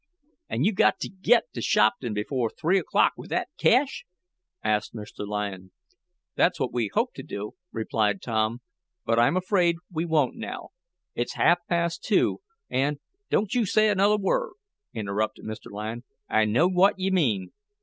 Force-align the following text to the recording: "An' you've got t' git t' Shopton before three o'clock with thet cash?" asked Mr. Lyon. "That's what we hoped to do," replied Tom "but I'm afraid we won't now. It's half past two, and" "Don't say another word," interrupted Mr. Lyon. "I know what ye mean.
"An' 0.49 0.63
you've 0.63 0.77
got 0.77 0.97
t' 0.97 1.09
git 1.21 1.43
t' 1.53 1.61
Shopton 1.61 2.15
before 2.15 2.49
three 2.49 2.79
o'clock 2.79 3.13
with 3.17 3.29
thet 3.29 3.49
cash?" 3.59 4.03
asked 4.63 4.95
Mr. 4.95 5.27
Lyon. 5.27 5.71
"That's 6.35 6.59
what 6.59 6.73
we 6.73 6.87
hoped 6.91 7.15
to 7.17 7.21
do," 7.21 7.51
replied 7.71 8.19
Tom 8.19 8.61
"but 9.05 9.19
I'm 9.19 9.37
afraid 9.37 9.75
we 9.91 10.05
won't 10.05 10.35
now. 10.35 10.69
It's 11.13 11.35
half 11.35 11.59
past 11.69 12.03
two, 12.03 12.41
and" 12.67 12.97
"Don't 13.29 13.51
say 13.51 13.89
another 13.89 14.17
word," 14.17 14.53
interrupted 14.91 15.45
Mr. 15.45 15.69
Lyon. 15.69 16.03
"I 16.27 16.45
know 16.45 16.67
what 16.67 16.97
ye 16.97 17.11
mean. 17.11 17.51